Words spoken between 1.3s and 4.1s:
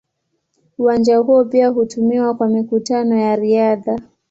pia hutumiwa kwa mikutano ya riadha.